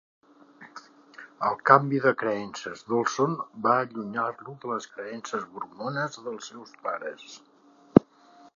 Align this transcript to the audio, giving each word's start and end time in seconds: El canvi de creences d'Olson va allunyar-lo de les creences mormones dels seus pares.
El 1.49 1.57
canvi 1.69 1.99
de 2.05 2.13
creences 2.21 2.81
d'Olson 2.87 3.35
va 3.67 3.75
allunyar-lo 3.83 4.55
de 4.65 4.73
les 4.73 4.89
creences 4.95 5.47
mormones 5.53 6.21
dels 6.29 6.51
seus 6.55 6.75
pares. 6.89 7.37